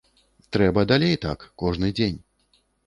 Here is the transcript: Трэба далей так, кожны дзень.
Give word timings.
Трэба 0.57 0.85
далей 0.93 1.15
так, 1.27 1.47
кожны 1.65 1.95
дзень. 2.01 2.21